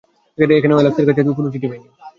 [0.37, 1.87] এখনও অ্যালেক্সের কাছ থেকে কোনও চিঠি পাইনি!